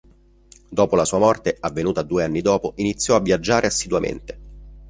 Dopo 0.69 0.95
la 0.95 1.05
sua 1.05 1.19
morte, 1.19 1.55
avvenuta 1.59 2.01
due 2.01 2.23
anni 2.23 2.41
dopo, 2.41 2.73
iniziò 2.77 3.15
a 3.15 3.19
viaggiare 3.21 3.67
assiduamente. 3.67 4.39